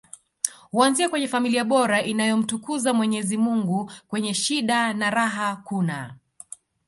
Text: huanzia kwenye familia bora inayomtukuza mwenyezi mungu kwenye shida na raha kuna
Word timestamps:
huanzia 0.71 1.09
kwenye 1.09 1.27
familia 1.27 1.63
bora 1.65 2.03
inayomtukuza 2.03 2.93
mwenyezi 2.93 3.37
mungu 3.37 3.91
kwenye 4.07 4.33
shida 4.33 4.93
na 4.93 5.09
raha 5.09 5.55
kuna 5.55 6.15